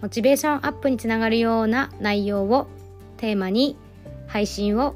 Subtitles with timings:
[0.00, 2.68] モチベーションアップにつながるような内容を
[3.16, 3.76] テーマに
[4.26, 4.94] 配信を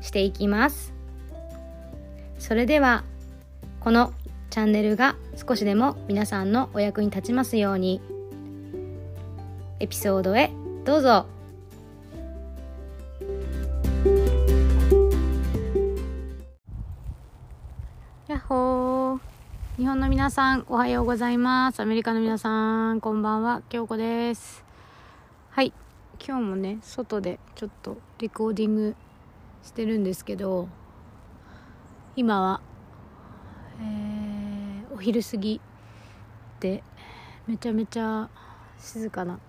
[0.00, 0.92] していきます。
[2.38, 3.04] それでは
[3.80, 4.12] この
[4.50, 8.00] チャンネルが少しでも皆さんのお役に立ちますように
[9.80, 10.50] エピソードへ
[10.84, 11.33] どうぞ。
[19.76, 21.80] 日本の皆さんおはようございます。
[21.80, 23.60] アメリカの皆さんこんばんは。
[23.68, 24.64] 京子です。
[25.50, 25.72] はい。
[26.24, 28.94] 今日もね外でちょっとレコーディング
[29.64, 30.68] してるんですけど
[32.14, 32.60] 今は、
[33.80, 35.60] えーお昼過ぎ
[36.60, 36.84] で
[37.48, 38.30] めちゃめちゃ
[38.78, 39.40] 静かな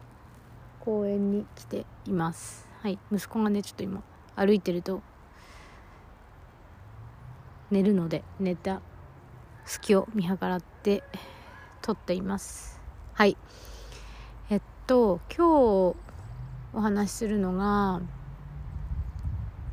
[0.80, 2.68] 公園に来ています。
[2.82, 2.98] はい。
[3.12, 4.02] 息子がねちょっと今
[4.36, 5.04] 歩いてると
[7.70, 8.82] 寝るので寝た
[9.66, 11.04] 隙を見計らって
[11.82, 12.80] 撮っています。
[13.14, 13.38] はい。
[14.50, 15.96] えっと今日
[16.74, 18.02] お話しするのが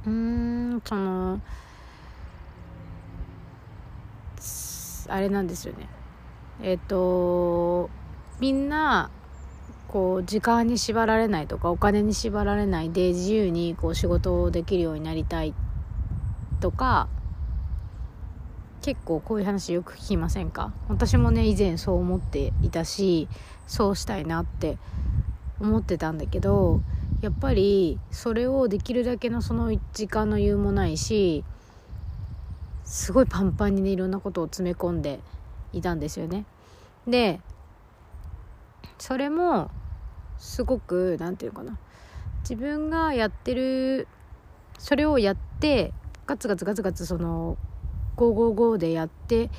[0.07, 1.41] うーんその
[5.09, 5.89] あれなんですよね。
[6.63, 7.91] えっと
[8.41, 9.11] みんな
[9.89, 15.55] こう時間に縛られないとかお金に縛られないで自由にこう仕事をできるようになりたい
[16.61, 17.09] とか
[18.83, 20.73] 結構こういう話よく聞きませんか？
[20.89, 23.29] 私もね以前そう思っていたし
[23.67, 24.77] そうしたいなって
[25.61, 26.81] 思ってたんだけど
[27.21, 31.45] やっぱりそれをできるだけのその時間の余裕もないし
[32.85, 35.21] すごいパンパンにねいろんなことを詰め込んで
[35.73, 36.45] いたんですよね。
[37.07, 37.41] で
[38.99, 39.71] それも
[40.39, 41.79] すごく何て言うかな。
[42.41, 44.09] 自分がやってる
[44.79, 45.93] それをやって
[46.27, 47.57] ガツガツガツガツその
[48.17, 49.51] 555でやって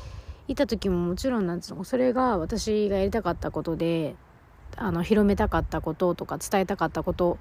[0.47, 4.15] いた時ももちろんなんつうのそれが私がやりたかったことで
[4.75, 7.37] あの広めたかったこととか伝えたかったこと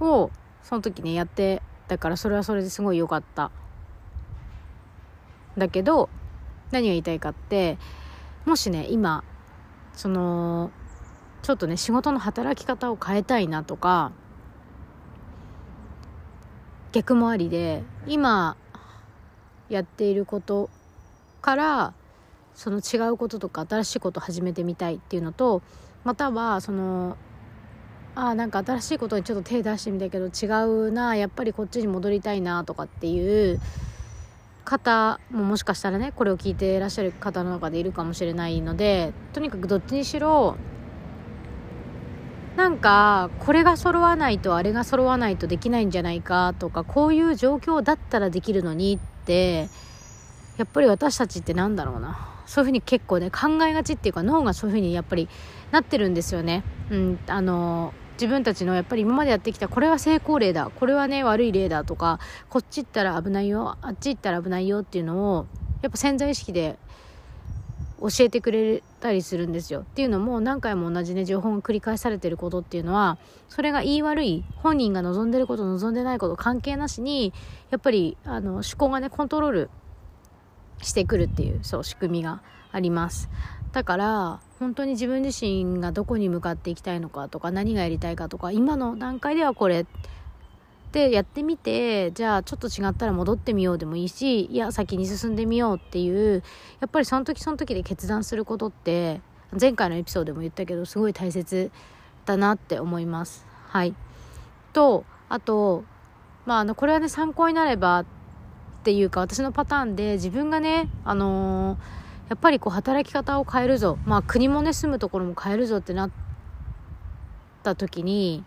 [0.00, 0.30] を
[0.62, 3.50] その時ねやってだからそれはそれですごい良かった。
[5.56, 6.08] だけど
[6.70, 7.78] 何が言いたいかって
[8.44, 9.24] もしね今
[9.92, 10.70] その
[11.42, 14.12] ちょっとね仕事の働き方を変えたいなとか
[16.92, 18.56] 逆もありで今
[19.68, 20.70] やっていること
[21.40, 21.94] から
[22.54, 25.62] その違うこととか新しいこと始めてみたいっていうのと
[26.04, 27.16] またはその
[28.14, 33.60] あなんか新しいことにちょっと手出してみたけど違うなやっぱりこっちに戻りたいなとかっていう
[34.64, 40.56] 方ももしかしたらねこれを聞いていらっしゃる方の中でいるかもしれないのでとにかくどっちにしろ
[42.56, 49.68] なんかこれが揃わないとあれが揃わないとできないんじゃないかとかこういう状況だったらできるのにって
[50.56, 55.28] やっぱり私たちってなんだろうなそういうふうに結構ね考えがちっていうか脳がそういうふうにやっぱり
[55.70, 56.64] なってるんですよね。
[56.90, 62.18] うん、あの自分たちのやっぱり今までやってきたこれは成功例だこれはね悪い例だとか
[62.48, 65.46] こっち行ったら危ないよあっち行ったら危ないよっていうのを
[65.82, 66.78] やっぱ潜在意識で
[68.00, 69.80] 教えてくれたりするんですよ。
[69.80, 77.32] っていうのも何回も同じね情報が繰り返されてることっていうのはそれが言い悪い本人が望んでること望んでないこと関係なしに
[77.70, 79.70] やっぱりあの思考がねコントロール
[80.82, 82.42] してくるっていうそう仕組みが
[82.72, 83.30] あります。
[83.72, 89.86] だから本当に自分自身がどこに向かっていきたいのかとか何がやりたいかとか今の段階ではこれ
[90.92, 96.42] でやってみてじゃあちょっと違ったら戻ってみようでもいいしいや先に進んでみようっていう
[96.80, 99.20] やっぱりその時その時で決断することって
[99.58, 101.70] 前回のエピソードでも言ったけどすごい大切
[102.24, 103.46] だなって思います。
[103.68, 103.94] はい、
[104.72, 105.84] とあと
[106.44, 108.04] まああのこれはね参考になればっ
[108.84, 116.10] ていうか私のパターンで自分がねあのーやっぱりこう働き方を変えるぞまあ国もね住むところも変えるぞってなっ
[117.62, 118.44] た時に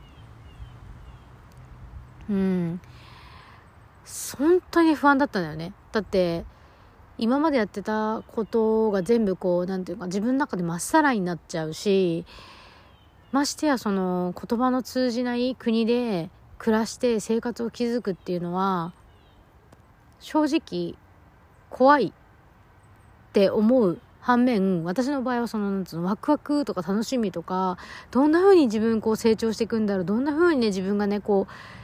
[2.29, 2.81] うん。
[4.37, 5.73] 本当に不安だったんだよね。
[5.91, 6.45] だって
[7.17, 12.25] 今までやってたことが全部こうなんていうか自分の中でまっさらになっちゃうし
[13.31, 18.93] ましてやその言葉の通じない国で暮らして生活を築くっていうのは
[20.19, 20.95] 正直
[21.69, 22.11] 怖いっ
[23.33, 27.77] て思う反面、私の場合はその、なんつうの、ワクワクとか楽しみとか、
[28.11, 31.80] どんな風に自分こう成長していくんだろう、どんな風にね、自分がね、こう、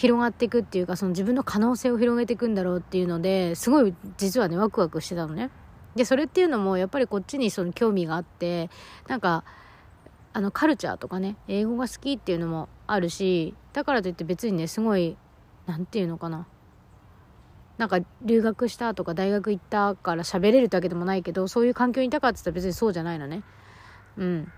[0.00, 5.50] 広がっていくっていうか、その自分の可能性を広げていくんだろうっていうので、すごい実はね、ワクワクしてたのね。
[5.94, 8.70] で、それっていうのも、やっぱりこっちにその興味があって、
[9.08, 9.44] なんか、
[10.32, 15.18] あの、カルチャーとかね、英語が好きっていうのもあるし、だからといって別にね、すごい、
[15.66, 16.46] なんていうのかな。
[17.76, 23.42] なんか留学したとか大学行ったから喋れるってわけでもないけどそういう環境にいたかって言ったら別にそうじゃないのね
[24.18, 24.52] うん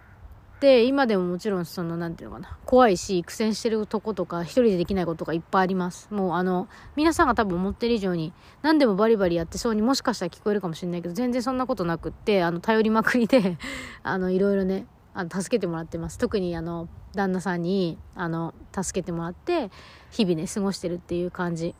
[0.63, 2.57] で今でももちろんその何て言うのかな。
[2.65, 6.07] 怖いし苦戦してるとことか一人でできないことがいっぱいあります。
[6.15, 8.33] もうあの皆さんが多分思ってる以上に
[8.63, 13.59] 何でもバリバリやってそうにもしかしたら聞こえるかもしれないけど全然そんなことなくってあの頼りまくりで
[14.05, 16.19] あのいろいろねあの助けてもらってます。
[16.19, 19.73] 特にあの旦那さんにあの助けてもらって
[20.13, 21.75] 日々ね過ごしてるっていう感じ。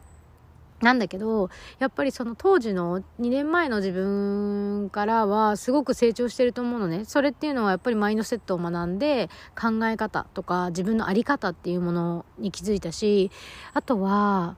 [0.83, 1.49] なんだけど、
[1.79, 7.05] やっぱりその当時の2年前の自分からはすごく成長してると思うのね。
[7.05, 13.31] それっていうのはやっぱりマインドセットを学んで考え方とか自分の在り方っていうものに気づいたし、
[13.73, 14.57] あとは、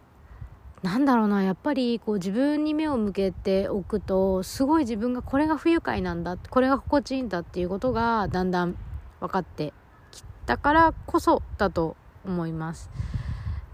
[0.82, 8.76] なんだろうな、やっぱりこう自分に目を向けておくと、すごい自分がこれが不愉快なんだ、これが心地いいんだっていうことがだんだん
[9.20, 9.74] 分かって
[10.10, 12.90] きたからこそだと思います。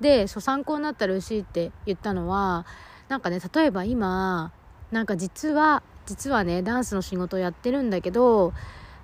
[0.00, 2.66] でそう参考になったら嬉しいって言ったのは
[3.08, 4.52] なんかね例えば今
[4.90, 8.52] なんか実は実はねダンスの仕事をやってるんだけど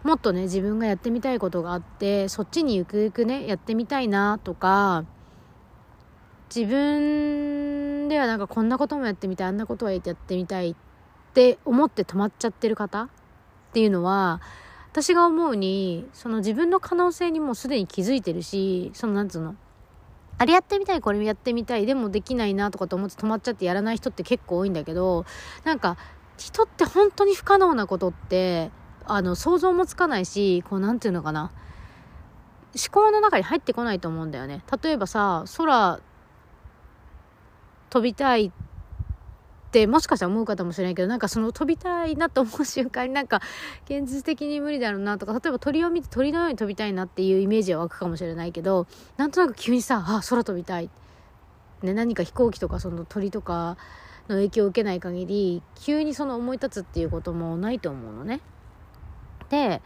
[0.03, 5.05] もっとね自分がやってみたいことがあってそっちにゆくゆくねやってみたいなとか
[6.55, 10.75] 自分ではなんかこんなこともやってみたいあんなことはやってみたいっ
[11.35, 13.09] て思って止まっちゃってる方っ
[13.73, 14.41] ていうのは
[14.93, 19.57] 私が思うにその自分の可能性にもうすでに気づいてるしそのなんつうの
[20.39, 25.25] あれやってみたい、これやってみたい、でもできないなとかと思って止まっちゃってやらない人って結構多いんだけど、
[25.65, 25.97] なんか、
[26.37, 28.71] 人って本当に不可能なことって、
[29.07, 31.51] あの、想像もつかないし、こう、なんていうのかな。
[32.75, 34.63] 思考の中に入ってこないと思うんだよね。
[34.83, 36.01] 例えばさ、空、
[37.89, 38.53] 飛びたい
[39.67, 43.43] ってもしかしたら思う方もしれないけどなんかその飛びたいなと思う瞬間になんか
[43.85, 48.87] 現実的に無理だろうなとか例えば鳥を見て鳥のように飛びたいなっていうイメージは湧くかもしれないけど
[49.17, 50.89] なんとなく急にさあ空飛びたい、
[51.83, 53.77] ね、何か飛行機とかその鳥とか
[54.29, 58.41] の影響を受けない限り急にその思い立つっていうこともないと思うのね。
[59.51, 59.83] で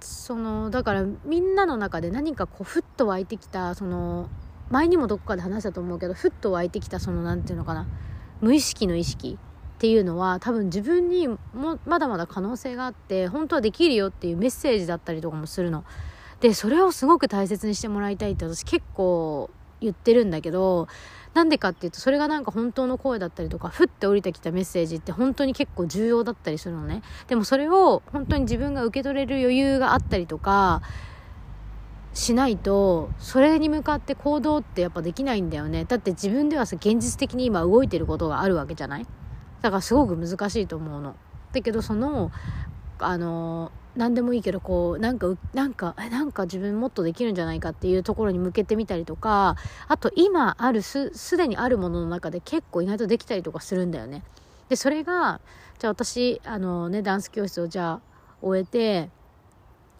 [0.00, 4.28] そのだからみんなの中で何かこうふっと湧いてきたその
[4.72, 7.86] 前にもどこかで話したと思うけどふっと湧いてきたその何て言うのかな
[8.40, 11.38] 無意識の意識っていうのは多分自分にも
[11.84, 15.84] まだまだ可能性があって本当はできるよっていうメッセージだったりとかもするの。
[16.40, 20.88] でそれをすごく大切にしてもらいたいって私結構言ってるんだけど
[21.34, 30.82] なんでかっていうとそれがなんか本当の声だったりとかふって降りてきたメッセージって本当に結構重要だったりするのねでもそれを本当に自分が受け取れる余裕があったりとか
[32.14, 35.84] しないとそれに向かって行動ってやっぱできないんだよね。
[35.84, 39.06] だって自分ではさ現実的に今動いてることがあるわけじゃない？
[39.62, 41.16] だからすごく難しいと思うの。
[41.52, 42.30] だけどその
[42.98, 49.56] あの何でもいいけどこうなんかなんかなんか自分もっとできるんじゃないかっていうところに向けてみたりとか
[49.88, 54.22] あと今あるすすでにあるものの中で結構意外とできたりとかするんだよね。
[54.68, 55.40] でそれが
[55.78, 58.00] じゃあ私あのねダンス教室をじゃあ
[58.40, 59.10] 終えて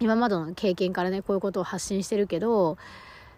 [0.02, 2.76] 今までの経験からねこういうことを発信してるけど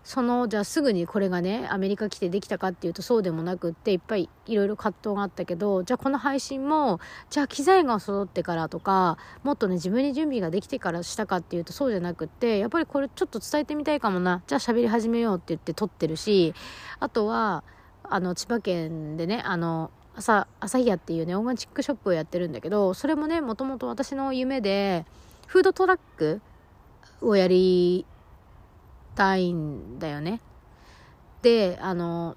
[0.03, 14.43] そのじゃあすぐにこれがねアメリカ来てできたかっていうとそうでもなくっていっぱいいろいろ葛藤があったけどじゃあこの配信もじゃあ機材が揃ってからとかもっとね自分に準備ができてからしたかっていうとそうじゃなくってやっぱりこれちょっと伝えてみたいかもな。
[14.47, 16.55] じゃあ喋り始めようって言って撮ってるし
[17.01, 17.65] あとは
[18.03, 25.07] あの千葉県でねあの朝朝日屋っていうねオーガチックショップをやってるんだけどそれもねもともと私の夢で
[25.47, 26.41] フードトラック
[27.25, 28.07] をやり
[29.15, 30.41] たいんだよね。
[31.43, 32.37] で、あの、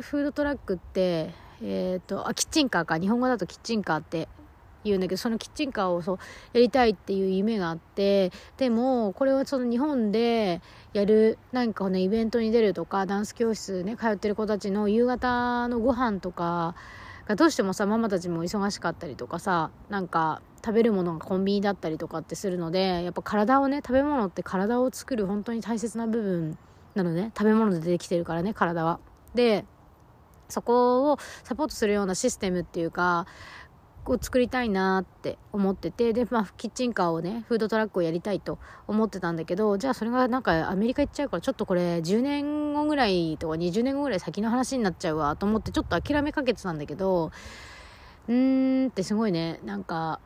[0.00, 2.98] フードトラックって、えっ、ー、と、あ、キッチンカーか。
[2.98, 4.28] 日本語だとキッチンカーって
[4.82, 6.18] 言うんだけど、そのキッチンカーをそう、
[6.52, 10.60] やりたいっていう夢があって、でも、これはその日本で
[10.92, 16.74] やる、なんかね、イベントに出るとか、ダンス教室ね、通ってる子たちの夕方のご飯とか
[17.26, 26.58] がどうしてもさ、ママたちも忙しかったりとかさ、なんか、食べるものがコンビニだったりとかってするのでやっぱ体をね食べ物って体を作る本当に大切な部分
[26.94, 28.98] なのね食べ物でできてるからね体は。
[29.34, 29.66] で
[30.48, 33.26] そこをサポートするようなシステムっていうか
[34.12, 47.32] を作りたいなって思っててで、まあ、キッチンカーをねフードトラックをやりたいと思ってたんだけどじゃあそれがなんかアメリカ行っちゃうからちょっとこれ10年後ぐらいとか20年後ぐらい先の話になっちゃうわと思ってちょっと諦めかけてたんだけど
[48.28, 50.20] うーんってすごいね、なんか、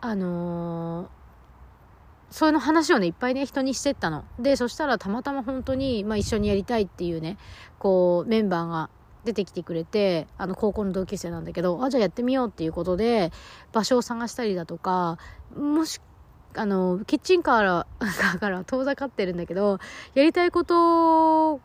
[0.00, 1.20] あのー
[2.32, 4.24] そういうの話をね、いっぱいね、人にしてったの。
[4.38, 7.38] で、そしたらたまたま本当に、まあ一緒にやりたいっていうね、
[7.80, 8.88] こう、メンバーが
[9.24, 13.32] 出てきてくれて、あの、高校の同級生なんだけど、あ、じゃあやってみようっていうことで、
[13.72, 15.18] 場所を探したりだとか、
[15.56, 16.00] もし、
[16.54, 17.86] あの、キッチンカーから、
[18.40, 19.78] から遠ざかってるんだけど、
[20.14, 21.60] やりたいこと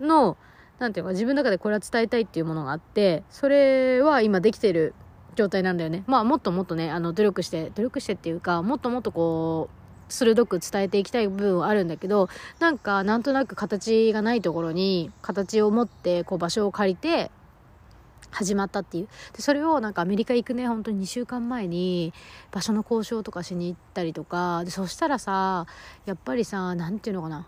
[0.00, 0.36] の、
[0.78, 4.94] なんていうか、自分の中でこれは伝えたいっていうものがあって、それは今できてる
[5.36, 6.04] 状態なんだよね。
[6.06, 9.79] まあ、もっともっとね、あの、努力して、努力してっていうか、もっともっとこう、
[10.10, 17.30] 鋭く伝えていきたい部分はあるんだけどなんかなんとなく形がないところに形を持ってこう場所を借りて
[18.30, 19.08] 始まったっていう。
[19.32, 22.12] でそれをなんかアメリカ行くね本当に2週間前に
[22.50, 25.66] 場所の交渉とかしに行ったりとかでそしたらさ
[26.06, 27.46] やっぱりさ何て言うのかな。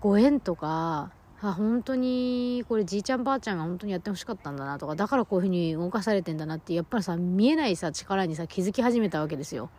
[0.00, 1.12] ご縁とか
[1.42, 9.70] あ本当にこれじいちゃんばあちゃんが本当にやってほしかったんだなとかだからこういうふうに動かされてんだなってやっぱりさ見えないさ力にさ気づき始めたわけですよ。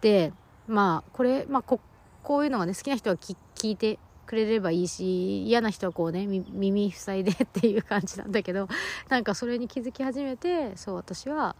[0.00, 0.32] で
[0.68, 1.80] まあこれ、まあ、こ
[2.22, 3.36] こういうのがね好きな人は聞
[3.70, 8.68] いてくれればいいし嫌な人はこうね耳塞いでっていう感じなんだけど
[9.08, 11.56] なんかそれに気づき始めてそう私は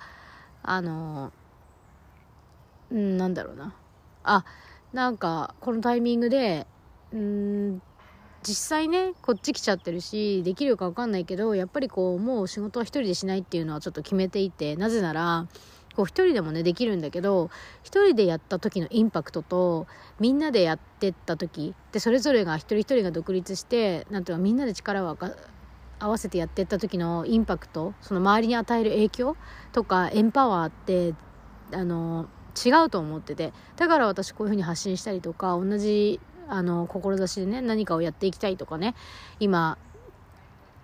[0.63, 1.33] あの
[2.91, 3.75] うんなんだろうな。
[4.25, 4.45] あ
[4.93, 6.67] なんかこのタイミングで
[7.13, 7.83] うん
[8.43, 15.47] 実際ねこっち来ちゃってるしできるか分かんないけどやっぱりこうもう仕事は一人でしないっていうのはちょっと決めていてなぜなら
[15.99, 17.51] こう一人でもねできるんだけど
[17.83, 19.89] 一人でやった時のインパクトと
[20.21, 25.19] みんなでやってった時でそれぞれが一人一人が独立してなんていうかみんなで力を
[25.99, 29.37] 合わせてやってった時のインパクトその周りに与える影響
[29.73, 31.17] とかエンパワーって
[31.73, 32.29] あの
[32.65, 38.95] 違うと思っててだから私こういうふうに発信したりとか同じあの志でね何かをやっていきたいとかね
[39.41, 39.79] 今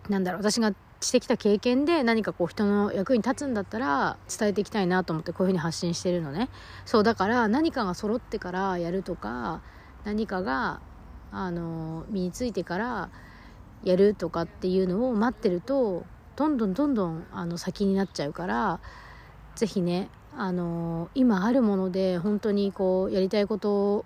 [0.08, 6.48] なんだろう私がしてきた経験で何かこう人の役に立つんだったら伝えていきたいなと思ってこういうふうに発信してるのね。
[6.84, 9.62] そうだから何かが揃ってからやるとか
[10.04, 10.80] 何かが
[11.30, 13.10] あの身についてから
[13.82, 16.04] やるとかっていうのを待ってると
[16.36, 18.80] どんどんどんどんあの先になっちゃうから
[19.54, 24.04] 是非ねあの今あるもので本当にこうやりたいこと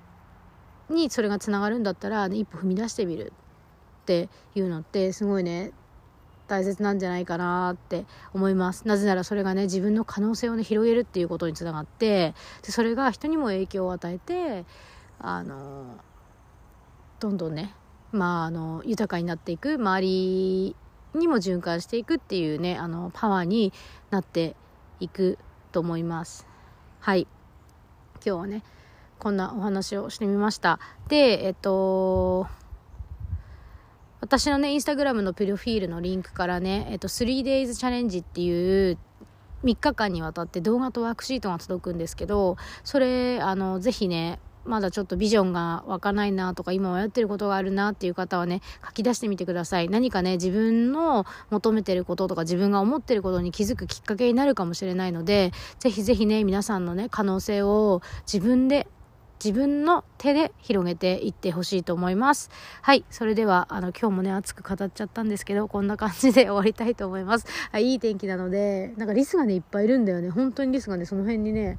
[0.91, 3.33] にそれがつながるんだったら、ね、一歩踏み出してみる
[4.03, 5.73] っていうのってすごいね
[6.49, 8.89] 大切なんじゃないかなって思います。
[8.89, 14.65] なぜならそれがね自分の可能性をね広げるっていうことにつながってでそれが人にも影響を与えて
[15.21, 15.97] あの
[17.21, 17.75] どんどんね
[18.11, 20.77] まああの豊かになっていく周り
[21.15, 23.73] にも循環していくっていうねあのパワーに
[24.11, 24.57] なって
[25.01, 25.39] いく
[25.71, 26.47] と思います。
[27.01, 27.27] はい。
[28.25, 28.63] 今日はね
[29.19, 30.81] こんなお話をしてみました。
[31.09, 32.47] でえっと
[34.21, 38.99] 私のね、インスタグラムのプロフィールのリンクからね、えっと、3days チャレンジっていう
[39.65, 49.89] 3日間にわたって動画とワークシートが届くんですけど、それ、あの、ぜひね、まだちょっとビジョンが湧かないなとか今迷ってることがあるなっていう方はね書き出してみてください。
[49.89, 58.87] 何かね自分の求めてることとか自分が思ってることに気づくきっかけになるかもしれないのでぜひぜひね皆さんのね可能性を自分で
[59.43, 62.51] 自分の手で広げていってほしいと思います。
[62.83, 63.05] はい。
[63.11, 67.47] それでは、あの、今日もね、熱く語っちゃったんですけど、こんな感じで終わりたいと思います。
[67.71, 70.31] はい、いい天気なので、なんかリスがね、いっぱいいるんだよね。
[70.31, 71.79] 本当にリスがね、その辺にね、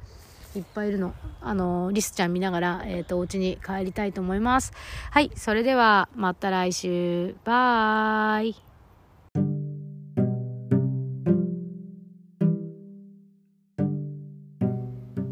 [0.56, 1.14] いっぱいいるの。
[1.40, 4.72] あの、リスちゃん見ながら、えっ、ー、と、お家に帰りたいと思います。
[5.10, 5.30] はい。
[5.36, 7.36] それでは、また来週。
[7.44, 9.69] バーイ。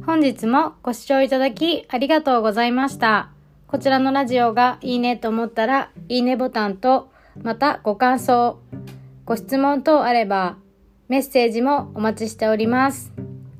[0.08, 3.28] 本日もご視聴いただきありがとうございました。
[3.66, 7.10] こちらのラジオがいいねと思ったら、いいねボタンと、
[7.42, 8.58] またご感想、
[9.26, 10.56] ご質問等あれば、
[11.08, 13.12] メッセージもお待ちしております。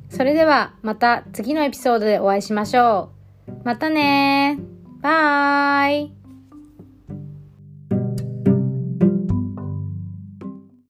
[0.08, 3.10] それではまた次のエピソードでお会いしましょ
[3.46, 3.52] う。
[3.64, 4.58] またね
[5.02, 6.17] バイ